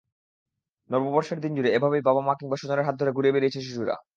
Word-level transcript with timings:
নববর্ষের 0.89 1.39
দিনজুড়ে 1.39 1.69
এভাবেই 1.71 2.05
বাবা-মা 2.07 2.33
কিংবা 2.39 2.57
স্বজনের 2.57 2.85
হাত 2.87 2.95
ধরে 2.99 3.11
ঘুরে 3.11 3.33
বেরিয়েছে 3.33 3.59
শিশুরা। 3.61 3.95